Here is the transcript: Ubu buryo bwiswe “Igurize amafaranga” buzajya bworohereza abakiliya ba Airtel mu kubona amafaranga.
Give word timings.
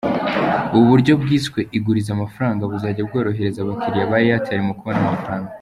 Ubu 0.73 0.85
buryo 0.91 1.13
bwiswe 1.21 1.59
“Igurize 1.77 2.09
amafaranga” 2.13 2.61
buzajya 2.71 3.01
bworohereza 3.07 3.59
abakiliya 3.61 4.09
ba 4.11 4.17
Airtel 4.21 4.61
mu 4.67 4.73
kubona 4.79 4.99
amafaranga. 5.05 5.49